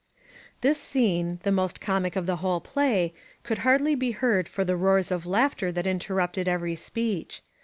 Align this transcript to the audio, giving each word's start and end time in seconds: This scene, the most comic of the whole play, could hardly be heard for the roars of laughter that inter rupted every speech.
This 0.61 0.79
scene, 0.81 1.39
the 1.43 1.51
most 1.51 1.79
comic 1.79 2.15
of 2.15 2.25
the 2.25 2.37
whole 2.37 2.59
play, 2.59 3.13
could 3.43 3.59
hardly 3.59 3.93
be 3.93 4.09
heard 4.09 4.49
for 4.49 4.65
the 4.65 4.75
roars 4.75 5.11
of 5.11 5.27
laughter 5.27 5.71
that 5.71 5.85
inter 5.85 6.15
rupted 6.15 6.47
every 6.47 6.73
speech. 6.75 7.43